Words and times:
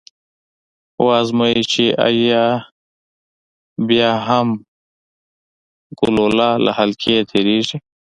و 1.03 1.05
ازمايئ 1.21 1.61
چې 1.71 1.85
ایا 2.07 2.43
بیا 3.87 4.11
هم 4.27 4.47
ګلوله 5.99 6.49
له 6.63 6.71
حلقې 6.77 7.17
تیریږي؟ 7.29 7.77